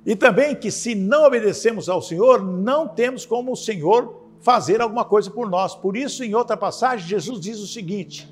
E 0.04 0.16
também 0.16 0.54
que 0.54 0.70
se 0.70 0.94
não 0.94 1.24
obedecemos 1.24 1.88
ao 1.88 2.02
Senhor, 2.02 2.42
não 2.42 2.88
temos 2.88 3.24
como 3.24 3.52
o 3.52 3.56
Senhor 3.56 4.22
fazer 4.40 4.80
alguma 4.80 5.04
coisa 5.04 5.30
por 5.30 5.48
nós. 5.48 5.74
Por 5.74 5.96
isso, 5.96 6.24
em 6.24 6.34
outra 6.34 6.56
passagem, 6.56 7.06
Jesus 7.06 7.40
diz 7.40 7.58
o 7.60 7.66
seguinte: 7.66 8.28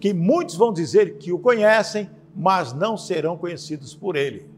que 0.00 0.12
muitos 0.12 0.56
vão 0.56 0.72
dizer 0.72 1.18
que 1.18 1.32
o 1.32 1.38
conhecem, 1.38 2.10
mas 2.34 2.72
não 2.72 2.96
serão 2.96 3.36
conhecidos 3.36 3.94
por 3.94 4.16
ele. 4.16 4.50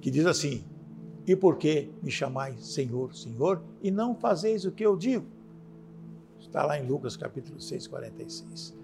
Que 0.00 0.10
diz 0.10 0.24
assim: 0.24 0.64
E 1.26 1.34
por 1.34 1.56
que 1.56 1.90
me 2.00 2.12
chamais 2.12 2.64
Senhor, 2.64 3.12
Senhor, 3.12 3.60
e 3.82 3.90
não 3.90 4.14
fazeis 4.14 4.64
o 4.64 4.70
que 4.70 4.86
eu 4.86 4.96
digo? 4.96 5.26
Está 6.38 6.64
lá 6.64 6.78
em 6.78 6.86
Lucas 6.86 7.16
capítulo 7.16 7.60
6, 7.60 7.88
46. 7.88 8.75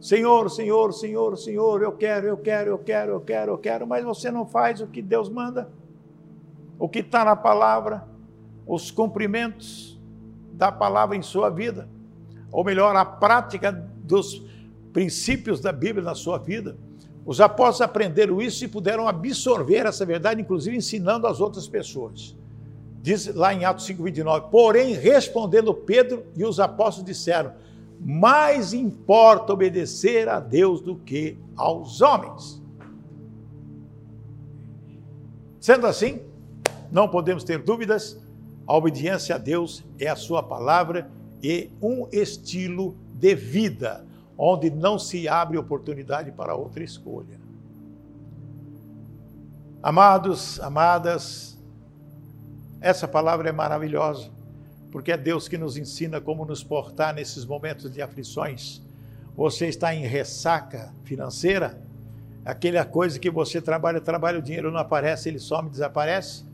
Senhor, 0.00 0.48
Senhor, 0.48 0.92
Senhor, 0.92 1.36
Senhor, 1.36 1.82
eu 1.82 1.92
quero, 1.92 2.26
eu 2.26 2.36
quero, 2.36 2.70
eu 2.70 2.78
quero, 2.78 3.12
eu 3.12 3.20
quero, 3.20 3.52
eu 3.52 3.58
quero, 3.58 3.86
mas 3.86 4.04
você 4.04 4.30
não 4.30 4.46
faz 4.46 4.80
o 4.80 4.86
que 4.86 5.02
Deus 5.02 5.28
manda, 5.28 5.68
o 6.78 6.88
que 6.88 7.00
está 7.00 7.24
na 7.24 7.34
palavra, 7.34 8.06
os 8.66 8.90
cumprimentos 8.90 9.98
da 10.52 10.70
palavra 10.70 11.16
em 11.16 11.22
sua 11.22 11.50
vida, 11.50 11.88
ou 12.52 12.64
melhor, 12.64 12.94
a 12.94 13.04
prática 13.04 13.72
dos 13.72 14.42
princípios 14.92 15.60
da 15.60 15.72
Bíblia 15.72 16.04
na 16.04 16.14
sua 16.14 16.38
vida. 16.38 16.76
Os 17.26 17.40
apóstolos 17.40 17.82
aprenderam 17.82 18.40
isso 18.40 18.64
e 18.64 18.68
puderam 18.68 19.06
absorver 19.06 19.84
essa 19.84 20.06
verdade, 20.06 20.40
inclusive 20.40 20.76
ensinando 20.76 21.26
às 21.26 21.40
outras 21.40 21.68
pessoas. 21.68 22.36
Diz 23.02 23.26
lá 23.34 23.52
em 23.52 23.64
Atos 23.64 23.86
5,29: 23.86 24.48
Porém, 24.50 24.94
respondendo 24.94 25.74
Pedro 25.74 26.24
e 26.36 26.44
os 26.44 26.58
apóstolos 26.58 27.06
disseram: 27.06 27.52
Mais 28.00 28.72
importa 28.72 29.52
obedecer 29.52 30.28
a 30.28 30.40
Deus 30.40 30.80
do 30.80 30.96
que 30.96 31.36
aos 31.56 32.00
homens. 32.00 32.62
Sendo 35.60 35.86
assim, 35.86 36.20
não 36.90 37.08
podemos 37.08 37.44
ter 37.44 37.58
dúvidas, 37.58 38.18
a 38.66 38.76
obediência 38.76 39.34
a 39.34 39.38
Deus 39.38 39.84
é 39.98 40.08
a 40.08 40.16
Sua 40.16 40.42
palavra 40.42 41.10
e 41.42 41.70
um 41.82 42.06
estilo 42.12 42.96
de 43.14 43.34
vida 43.34 44.06
onde 44.36 44.70
não 44.70 44.98
se 44.98 45.26
abre 45.28 45.58
oportunidade 45.58 46.30
para 46.30 46.54
outra 46.54 46.84
escolha. 46.84 47.40
Amados, 49.82 50.60
amadas, 50.60 51.58
essa 52.80 53.08
palavra 53.08 53.48
é 53.48 53.52
maravilhosa, 53.52 54.30
porque 54.90 55.12
é 55.12 55.16
Deus 55.16 55.48
que 55.48 55.58
nos 55.58 55.76
ensina 55.76 56.20
como 56.20 56.44
nos 56.44 56.62
portar 56.62 57.14
nesses 57.14 57.44
momentos 57.44 57.90
de 57.90 58.00
aflições. 58.00 58.82
Você 59.36 59.66
está 59.66 59.94
em 59.94 60.06
ressaca 60.06 60.92
financeira? 61.04 61.80
Aquela 62.44 62.84
coisa 62.84 63.18
que 63.18 63.30
você 63.30 63.60
trabalha, 63.60 64.00
trabalha, 64.00 64.38
o 64.38 64.42
dinheiro 64.42 64.70
não 64.70 64.80
aparece, 64.80 65.28
ele 65.28 65.38
some, 65.38 65.68
desaparece? 65.68 66.44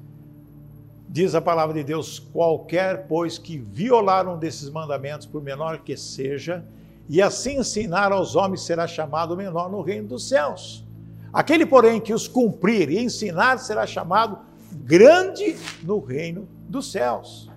Diz 1.09 1.35
a 1.35 1.41
palavra 1.41 1.75
de 1.75 1.85
Deus: 1.85 2.19
qualquer, 2.19 3.07
pois, 3.07 3.39
que 3.39 3.57
violar 3.57 4.29
um 4.29 4.37
desses 4.37 4.69
mandamentos, 4.69 5.27
por 5.27 5.43
menor 5.43 5.79
que 5.79 5.97
seja, 5.97 6.65
e 7.09 7.23
assim 7.23 7.59
ensinar 7.59 8.11
aos 8.11 8.35
homens 8.35 8.63
será 8.63 8.87
chamado 8.87 9.37
menor 9.37 9.71
no 9.71 9.81
reino 9.81 10.09
dos 10.09 10.29
céus. 10.29 10.85
Aquele, 11.33 11.65
porém, 11.65 12.01
que 12.01 12.13
os 12.13 12.27
cumprir 12.27 12.91
e 12.91 12.99
ensinar 12.99 13.59
será 13.59 13.87
chamado 13.87 14.39
grande 14.73 15.57
no 15.83 16.01
reino 16.01 16.49
dos 16.69 16.91
céus. 16.91 17.54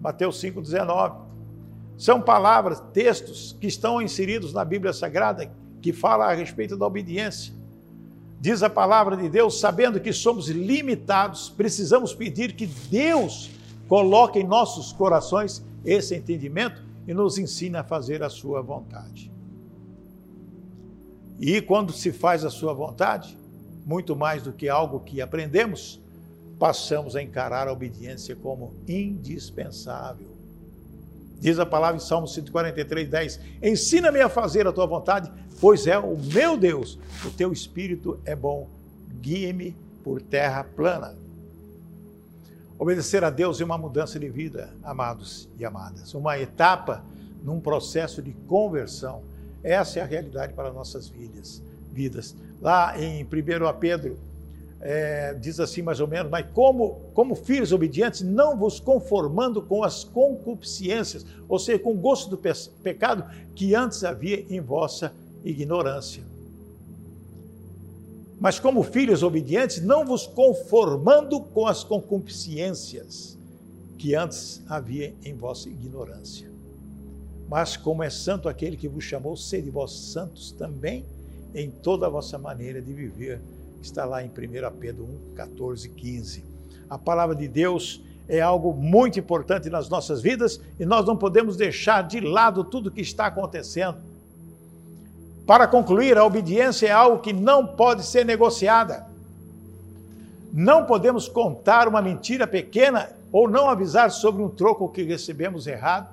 Mateus 0.00 0.40
5,19. 0.42 1.16
São 1.98 2.20
palavras, 2.20 2.80
textos 2.92 3.56
que 3.60 3.66
estão 3.66 4.00
inseridos 4.00 4.52
na 4.52 4.64
Bíblia 4.64 4.92
Sagrada 4.92 5.50
que 5.82 5.92
fala 5.92 6.26
a 6.26 6.34
respeito 6.34 6.76
da 6.76 6.86
obediência. 6.86 7.52
Diz 8.40 8.62
a 8.62 8.70
palavra 8.70 9.16
de 9.16 9.28
Deus, 9.28 9.60
sabendo 9.60 10.00
que 10.00 10.12
somos 10.12 10.48
limitados, 10.48 11.50
precisamos 11.50 12.14
pedir 12.14 12.54
que 12.54 12.66
Deus 12.66 13.50
coloque 13.86 14.38
em 14.38 14.46
nossos 14.46 14.92
corações 14.92 15.62
esse 15.84 16.14
entendimento 16.14 16.82
e 17.06 17.12
nos 17.12 17.36
ensina 17.36 17.80
a 17.80 17.84
fazer 17.84 18.22
a 18.22 18.30
sua 18.30 18.62
vontade. 18.62 19.30
E 21.38 21.60
quando 21.60 21.92
se 21.92 22.12
faz 22.12 22.44
a 22.44 22.50
sua 22.50 22.72
vontade, 22.72 23.36
muito 23.84 24.14
mais 24.16 24.42
do 24.42 24.52
que 24.52 24.68
algo 24.68 25.00
que 25.00 25.20
aprendemos, 25.20 26.00
passamos 26.60 27.16
a 27.16 27.22
encarar 27.22 27.66
a 27.66 27.72
obediência 27.72 28.36
como 28.36 28.74
indispensável. 28.86 30.28
Diz 31.40 31.58
a 31.58 31.64
palavra 31.64 31.96
em 31.96 32.04
Salmo 32.04 32.28
143, 32.28 33.08
10: 33.08 33.40
Ensina-me 33.62 34.20
a 34.20 34.28
fazer 34.28 34.66
a 34.66 34.72
tua 34.72 34.86
vontade, 34.86 35.32
pois 35.58 35.86
é 35.86 35.98
o 35.98 36.18
meu 36.18 36.58
Deus, 36.58 36.98
o 37.24 37.30
teu 37.30 37.50
espírito 37.50 38.20
é 38.26 38.36
bom, 38.36 38.68
guie-me 39.22 39.74
por 40.04 40.20
terra 40.20 40.62
plana. 40.62 41.16
Obedecer 42.78 43.24
a 43.24 43.30
Deus 43.30 43.58
é 43.58 43.64
uma 43.64 43.78
mudança 43.78 44.18
de 44.18 44.28
vida, 44.28 44.70
amados 44.82 45.48
e 45.58 45.64
amadas, 45.64 46.12
uma 46.12 46.38
etapa 46.38 47.02
num 47.42 47.58
processo 47.58 48.20
de 48.20 48.32
conversão. 48.46 49.22
Essa 49.64 50.00
é 50.00 50.02
a 50.02 50.06
realidade 50.06 50.52
para 50.52 50.70
nossas 50.72 51.08
vidas. 51.08 51.62
vidas. 51.90 52.36
Lá 52.60 52.98
em 52.98 53.24
1 53.24 53.28
Pedro, 53.78 54.18
é, 54.80 55.34
diz 55.34 55.60
assim 55.60 55.82
mais 55.82 56.00
ou 56.00 56.08
menos, 56.08 56.30
mas 56.30 56.46
como, 56.52 57.00
como 57.14 57.34
filhos 57.34 57.72
obedientes, 57.72 58.22
não 58.22 58.56
vos 58.56 58.80
conformando 58.80 59.60
com 59.60 59.84
as 59.84 60.04
concupiscências, 60.04 61.24
ou 61.48 61.58
seja, 61.58 61.78
com 61.78 61.92
o 61.92 61.96
gosto 61.96 62.30
do 62.30 62.38
pe 62.38 62.52
pecado 62.82 63.24
que 63.54 63.74
antes 63.74 64.04
havia 64.04 64.44
em 64.48 64.60
vossa 64.60 65.12
ignorância 65.44 66.30
mas 68.40 68.58
como 68.58 68.82
filhos 68.82 69.22
obedientes, 69.22 69.82
não 69.82 70.06
vos 70.06 70.26
conformando 70.26 71.42
com 71.42 71.66
as 71.66 71.84
concupiscências 71.84 73.36
que 73.98 74.14
antes 74.14 74.62
havia 74.66 75.14
em 75.22 75.34
vossa 75.34 75.68
ignorância. 75.68 76.50
Mas 77.46 77.76
como 77.76 78.02
é 78.02 78.08
santo 78.08 78.48
aquele 78.48 78.78
que 78.78 78.88
vos 78.88 79.04
chamou, 79.04 79.36
sede 79.36 79.68
vós 79.68 79.92
santos 79.92 80.52
também 80.52 81.04
em 81.54 81.70
toda 81.70 82.06
a 82.06 82.08
vossa 82.08 82.38
maneira 82.38 82.80
de 82.80 82.94
viver. 82.94 83.42
Está 83.82 84.04
lá 84.04 84.22
em 84.22 84.28
1 84.28 84.30
Pedro 84.78 85.04
1, 85.04 85.34
14, 85.34 85.88
15. 85.88 86.44
A 86.88 86.98
palavra 86.98 87.34
de 87.34 87.48
Deus 87.48 88.02
é 88.28 88.40
algo 88.40 88.72
muito 88.72 89.18
importante 89.18 89.68
nas 89.68 89.88
nossas 89.88 90.20
vidas 90.22 90.60
e 90.78 90.86
nós 90.86 91.06
não 91.06 91.16
podemos 91.16 91.56
deixar 91.56 92.02
de 92.02 92.20
lado 92.20 92.62
tudo 92.62 92.88
o 92.88 92.92
que 92.92 93.00
está 93.00 93.26
acontecendo 93.26 93.98
Para 95.46 95.66
concluir, 95.66 96.16
a 96.16 96.24
obediência 96.24 96.86
é 96.86 96.92
algo 96.92 97.20
que 97.20 97.32
não 97.32 97.66
pode 97.66 98.04
ser 98.04 98.24
negociada. 98.24 99.04
Não 100.52 100.84
podemos 100.84 101.28
contar 101.28 101.88
uma 101.88 102.00
mentira 102.00 102.46
pequena 102.46 103.10
ou 103.32 103.48
não 103.48 103.68
avisar 103.68 104.10
sobre 104.12 104.42
um 104.42 104.48
troco 104.48 104.88
que 104.88 105.02
recebemos 105.02 105.66
errado. 105.66 106.08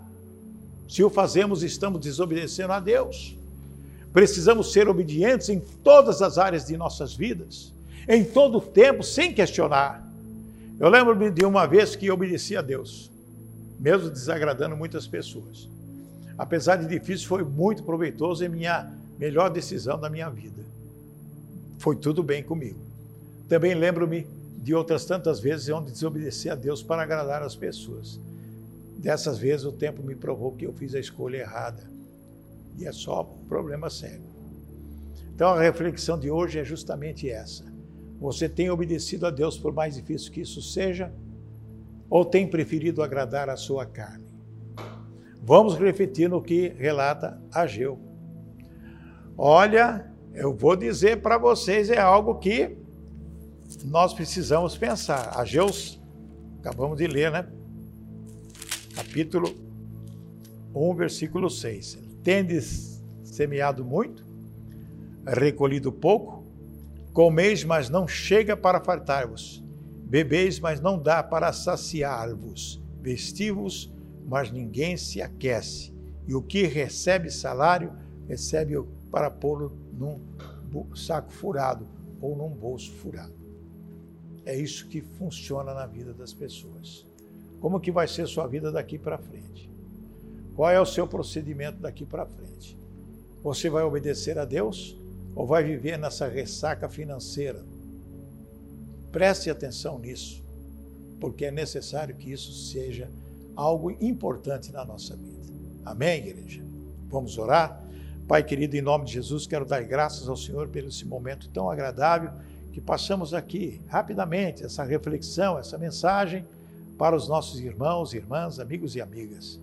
Se 0.90 1.04
o 1.04 1.10
fazemos, 1.10 1.62
estamos 1.62 2.02
desobedecendo 2.02 2.74
a 2.74 2.80
Deus. 2.80 3.38
Precisamos 4.18 4.74
ser 4.74 4.90
obedientes 4.90 5.48
em 5.48 5.60
todas 5.60 6.24
as 6.24 6.40
áreas 6.40 6.66
de 6.66 6.76
nossas 6.76 7.14
vidas, 7.14 7.72
em 8.10 8.24
todo 8.24 8.58
o 8.58 8.62
tempo, 8.62 9.04
sem 9.04 9.32
questionar. 9.32 10.04
Eu 10.80 10.90
lembro-me 10.90 11.30
de 11.30 11.46
uma 11.46 11.68
vez 11.68 11.96
que 11.96 12.10
obedeci 12.10 12.58
a 12.58 12.64
Deus, 12.64 13.12
mesmo 13.80 14.10
desagradando 14.10 14.76
muitas 14.76 15.06
pessoas. 15.06 15.70
Apesar 16.36 16.78
de 16.78 16.88
difícil, 16.88 17.28
foi 17.28 17.44
muito 17.44 17.84
proveitoso 17.84 18.44
e 18.44 18.50
minha 18.50 18.92
melhor 19.20 19.52
decisão 19.52 20.00
da 20.00 20.10
minha 20.10 20.32
vida. 20.32 20.64
Foi 21.78 21.96
tudo 21.96 22.24
bem 22.24 22.42
comigo. 22.42 22.80
Também 23.48 23.76
lembro-me 23.76 24.26
de 24.64 24.74
outras 24.74 25.06
tantas 25.06 25.40
vezes 25.40 25.70
onde 25.70 25.92
desobedeci 25.92 26.50
a 26.50 26.56
Deus 26.56 26.82
para 26.82 27.04
agradar 27.04 27.44
as 27.44 27.56
pessoas. 27.56 28.20
Dessas 28.98 29.38
vezes 29.38 29.64
o 29.64 29.72
tempo 29.72 30.02
me 30.02 30.16
provou 30.16 30.54
que 30.54 30.66
eu 30.66 30.74
fiz 30.74 30.96
a 30.96 31.00
escolha 31.00 31.38
errada. 31.38 31.97
E 32.78 32.86
é 32.86 32.92
só 32.92 33.24
problema 33.48 33.90
sério. 33.90 34.22
Então 35.34 35.50
a 35.50 35.62
reflexão 35.62 36.20
de 36.20 36.30
hoje 36.30 36.60
é 36.60 36.64
justamente 36.64 37.30
essa. 37.30 37.66
Você 38.20 38.48
tem 38.50 38.70
obedecido 38.70 39.26
a 39.26 39.30
Deus 39.30 39.58
por 39.58 39.74
mais 39.74 39.96
difícil 39.96 40.32
que 40.32 40.42
isso 40.42 40.62
seja? 40.62 41.12
Ou 42.10 42.26
tem 42.26 42.48
preferido 42.48 43.04
agradar 43.04 43.50
a 43.50 43.58
sua 43.58 43.86
carne? 43.86 44.26
Vamos 45.44 45.78
refletir 45.78 46.30
no 46.30 46.42
que 46.42 46.70
relata 46.70 47.42
Ageu. 47.52 48.00
Olha, 49.38 50.12
eu 50.34 50.54
vou 50.54 50.76
dizer 50.76 51.22
para 51.22 51.38
vocês, 51.38 51.90
é 51.90 52.00
algo 52.00 52.36
que 52.36 52.76
nós 53.86 54.14
precisamos 54.14 54.76
pensar. 54.78 55.38
Ageus, 55.38 56.02
acabamos 56.60 56.98
de 56.98 57.08
ler, 57.08 57.32
né? 57.32 57.48
Capítulo 58.96 59.54
1, 60.74 60.96
versículo 60.96 61.50
6. 61.50 62.07
Tendes 62.28 63.02
semeado 63.24 63.86
muito, 63.86 64.26
recolhido 65.26 65.94
pouco, 65.94 66.44
comeis, 67.14 67.64
mas 67.64 67.90
não 67.90 68.06
chega 68.06 68.58
para 68.58 68.82
fartar-vos, 68.82 69.64
bebeis, 70.04 70.60
mas 70.60 70.82
não 70.82 71.02
dá 71.02 71.24
para 71.24 71.54
saciar-vos, 71.54 72.84
vestivos, 73.02 73.90
mas 74.26 74.52
ninguém 74.52 74.98
se 74.98 75.22
aquece, 75.22 75.94
e 76.28 76.36
o 76.36 76.42
que 76.42 76.64
recebe 76.64 77.32
salário, 77.32 77.94
recebe 78.28 78.74
para 79.10 79.32
pô-lo 79.32 79.72
num 79.94 80.20
saco 80.98 81.32
furado 81.32 81.88
ou 82.20 82.36
num 82.36 82.50
bolso 82.50 82.92
furado. 82.92 83.38
É 84.44 84.54
isso 84.54 84.86
que 84.90 85.00
funciona 85.00 85.74
na 85.74 85.86
vida 85.86 86.14
das 86.14 86.34
pessoas. 86.34 87.06
Como 87.62 87.80
que 87.80 87.90
vai 87.90 88.06
ser 88.06 88.28
sua 88.28 88.48
vida 88.48 88.70
daqui 88.70 89.00
para 89.00 89.18
frente? 89.18 89.67
Qual 90.58 90.72
é 90.72 90.82
o 90.82 90.86
seu 90.88 91.08
procedimento 91.08 91.78
daqui 91.78 92.04
para 92.04 92.26
frente? 92.26 92.76
Você 93.44 93.70
vai 93.70 93.84
obedecer 93.84 94.40
a 94.40 94.44
Deus 94.44 94.98
ou 95.36 95.46
vai 95.46 95.64
viver 95.64 96.00
nessa 96.00 96.28
ressaca 96.28 96.90
financeira? 96.90 97.64
Preste 99.12 99.52
atenção 99.52 100.00
nisso, 100.00 100.44
porque 101.20 101.46
é 101.46 101.52
necessário 101.52 102.16
que 102.16 102.32
isso 102.32 102.52
seja 102.72 103.08
algo 103.56 103.92
importante 104.02 104.72
na 104.72 104.84
nossa 104.84 105.16
vida. 105.16 105.48
Amém, 105.86 106.26
igreja? 106.26 106.64
Vamos 107.08 107.38
orar? 107.38 107.80
Pai 108.28 108.42
querido, 108.42 108.76
em 108.76 108.82
nome 108.82 109.06
de 109.06 109.14
Jesus, 109.14 109.46
quero 109.46 109.64
dar 109.64 109.84
graças 109.84 110.28
ao 110.28 110.36
Senhor 110.36 110.68
pelo 110.70 110.88
esse 110.88 111.06
momento 111.06 111.48
tão 111.50 111.70
agradável 111.70 112.32
que 112.74 112.82
passamos 112.82 113.32
aqui 113.32 113.80
rapidamente 113.88 114.64
essa 114.64 114.84
reflexão, 114.84 115.60
essa 115.60 115.78
mensagem 115.78 116.44
para 116.98 117.16
os 117.16 117.28
nossos 117.28 117.60
irmãos, 117.60 118.16
irmãs, 118.16 118.60
amigos 118.60 118.96
e 118.96 119.02
amigas. 119.02 119.60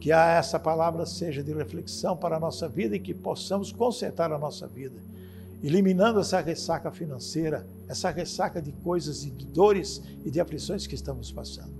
Que 0.00 0.12
essa 0.12 0.58
palavra 0.58 1.06
seja 1.06 1.42
de 1.42 1.52
reflexão 1.52 2.16
para 2.16 2.36
a 2.36 2.40
nossa 2.40 2.68
vida 2.68 2.96
e 2.96 3.00
que 3.00 3.14
possamos 3.14 3.72
consertar 3.72 4.30
a 4.32 4.38
nossa 4.38 4.66
vida, 4.66 4.96
eliminando 5.62 6.20
essa 6.20 6.40
ressaca 6.40 6.90
financeira, 6.90 7.66
essa 7.88 8.10
ressaca 8.10 8.60
de 8.60 8.72
coisas 8.72 9.24
e 9.24 9.30
de 9.30 9.46
dores 9.46 10.02
e 10.24 10.30
de 10.30 10.40
aflições 10.40 10.86
que 10.86 10.94
estamos 10.94 11.32
passando. 11.32 11.74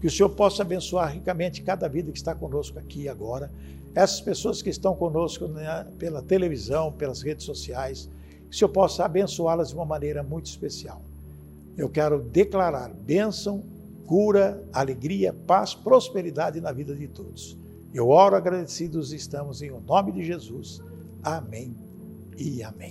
Que 0.00 0.06
o 0.06 0.10
Senhor 0.10 0.30
possa 0.30 0.62
abençoar 0.62 1.12
ricamente 1.12 1.62
cada 1.62 1.88
vida 1.88 2.10
que 2.10 2.18
está 2.18 2.34
conosco 2.34 2.78
aqui 2.78 3.02
e 3.02 3.08
agora, 3.08 3.50
essas 3.94 4.20
pessoas 4.20 4.62
que 4.62 4.70
estão 4.70 4.94
conosco 4.94 5.48
né, 5.48 5.86
pela 5.98 6.22
televisão, 6.22 6.92
pelas 6.92 7.20
redes 7.22 7.44
sociais, 7.44 8.08
que 8.48 8.54
o 8.54 8.58
Senhor 8.58 8.70
possa 8.70 9.04
abençoá-las 9.04 9.68
de 9.68 9.74
uma 9.74 9.84
maneira 9.84 10.22
muito 10.22 10.46
especial. 10.46 11.02
Eu 11.76 11.88
quero 11.88 12.20
declarar 12.20 12.90
bênção, 12.90 13.62
cura, 14.08 14.64
alegria, 14.72 15.34
paz, 15.46 15.74
prosperidade 15.74 16.62
na 16.62 16.72
vida 16.72 16.96
de 16.96 17.06
todos. 17.06 17.58
Eu 17.92 18.08
oro 18.08 18.34
agradecidos 18.34 19.12
estamos 19.12 19.60
em 19.60 19.70
o 19.70 19.80
nome 19.80 20.12
de 20.12 20.24
Jesus. 20.24 20.80
Amém 21.22 21.76
e 22.38 22.62
amém. 22.62 22.90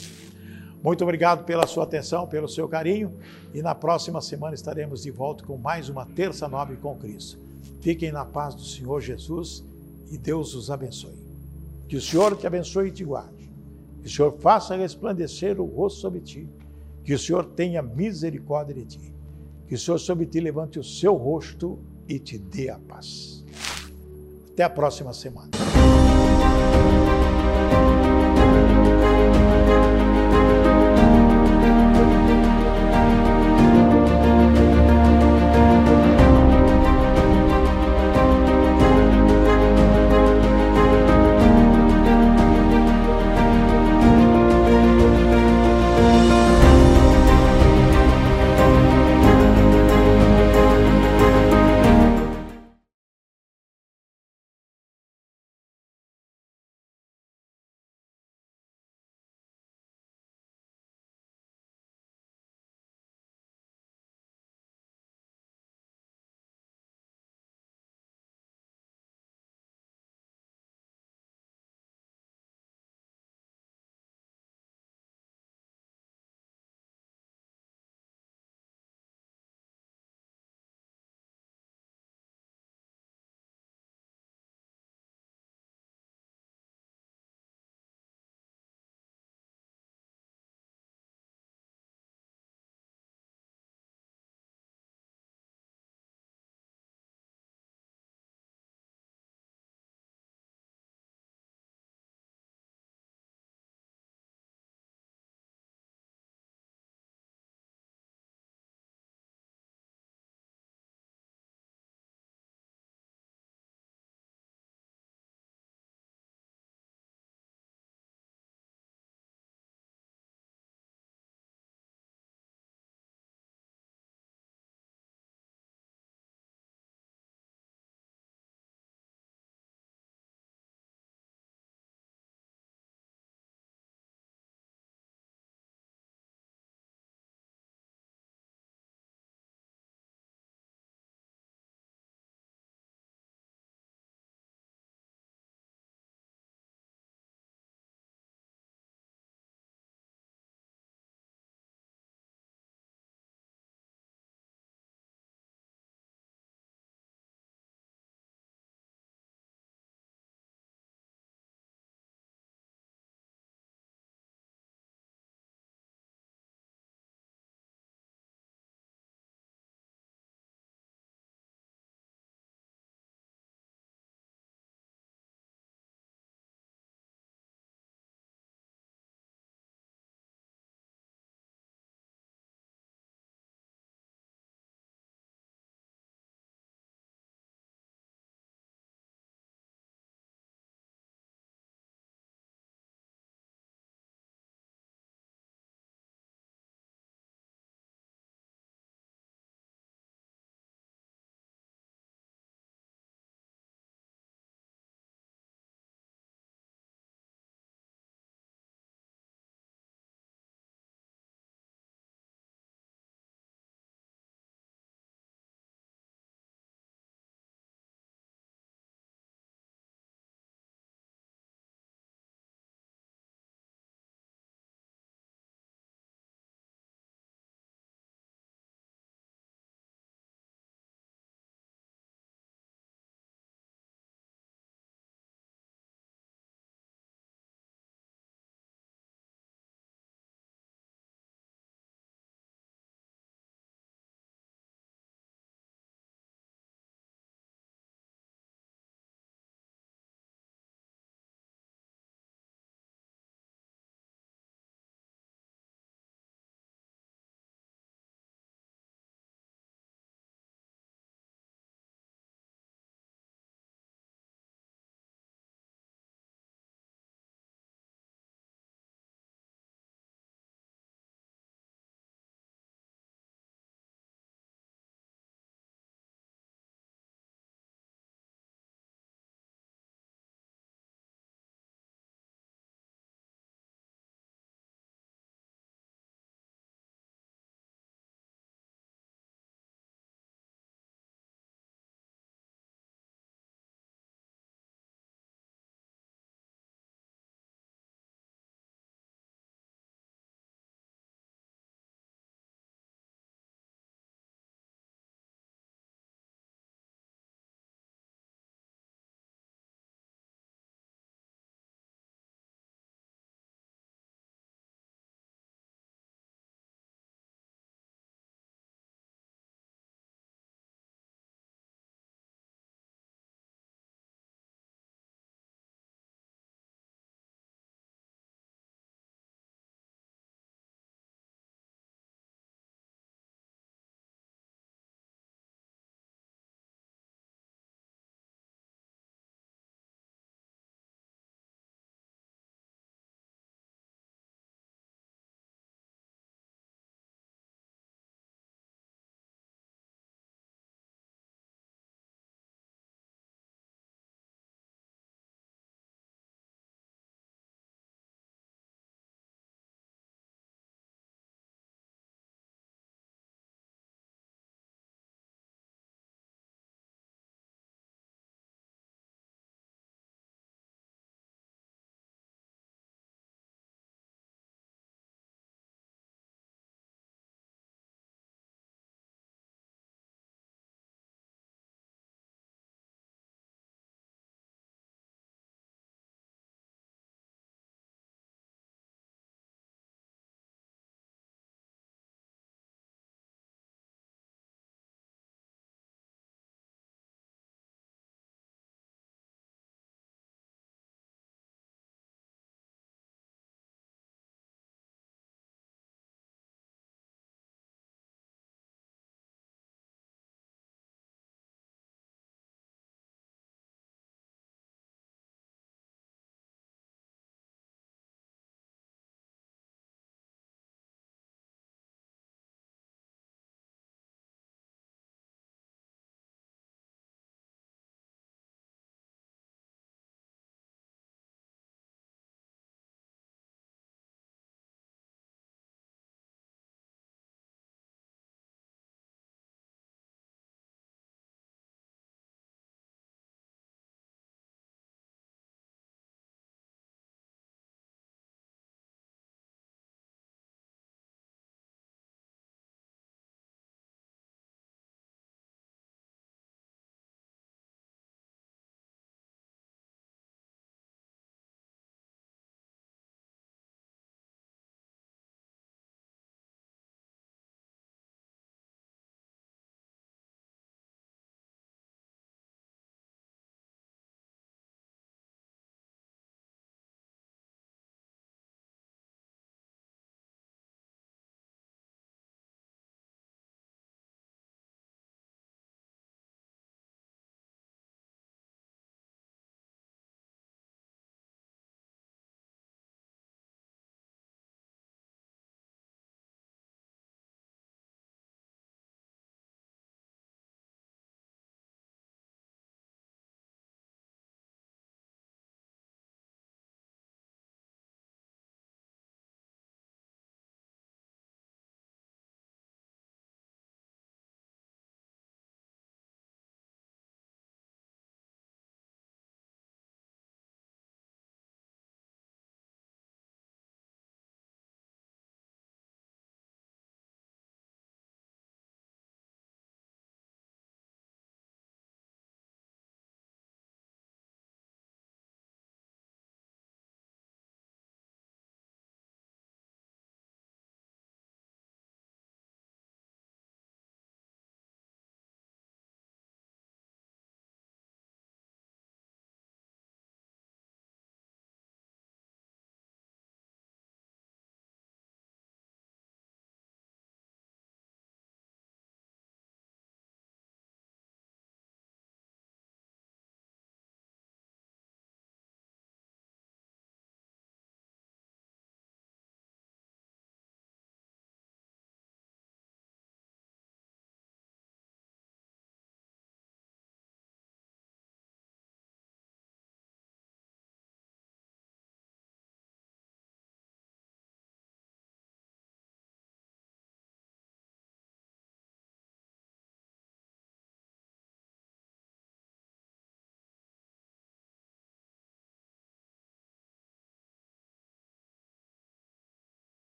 Muito 0.83 1.03
obrigado 1.03 1.43
pela 1.43 1.65
sua 1.65 1.85
atenção, 1.85 2.27
pelo 2.27 2.47
seu 2.47 2.69
carinho 2.69 3.17
e 3.51 3.63
na 3.63 3.73
próxima 3.73 4.21
semana 4.21 4.53
estaremos 4.53 5.01
de 5.01 5.09
volta 5.09 5.43
com 5.43 5.57
mais 5.57 5.89
uma 5.89 6.05
Terça 6.05 6.47
Nobre 6.47 6.77
com 6.77 6.95
Cristo. 6.95 7.39
Fiquem 7.81 8.11
na 8.11 8.23
paz 8.23 8.53
do 8.53 8.63
Senhor 8.63 9.01
Jesus 9.01 9.65
e 10.11 10.19
Deus 10.19 10.53
os 10.53 10.69
abençoe. 10.69 11.17
Que 11.87 11.95
o 11.95 12.01
Senhor 12.01 12.37
te 12.37 12.45
abençoe 12.45 12.89
e 12.89 12.91
te 12.91 13.03
guarde. 13.03 13.49
Que 14.01 14.07
o 14.07 14.11
Senhor 14.11 14.37
faça 14.39 14.75
resplandecer 14.75 15.59
o 15.59 15.65
rosto 15.65 15.99
sobre 15.99 16.19
ti. 16.19 16.47
Que 17.03 17.15
o 17.15 17.19
Senhor 17.19 17.43
tenha 17.43 17.81
misericórdia 17.81 18.75
de 18.75 18.85
ti. 18.85 19.16
Que 19.67 19.75
o 19.75 19.77
Senhor 19.77 19.99
sobre 19.99 20.25
ti 20.25 20.39
levante 20.39 20.79
o 20.79 20.83
seu 20.83 21.15
rosto 21.15 21.79
e 22.07 22.19
te 22.19 22.37
dê 22.37 22.69
a 22.69 22.79
paz. 22.79 23.43
Até 24.53 24.63
a 24.63 24.69
próxima 24.69 25.13
semana. 25.13 25.51